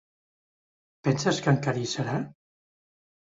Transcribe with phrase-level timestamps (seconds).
[1.07, 2.17] Penses que encara hi serà?